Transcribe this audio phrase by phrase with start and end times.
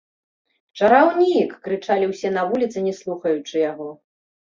[0.79, 3.89] Чараўнік!—крычалі ўсе на вуліцы, не слухаючы яго.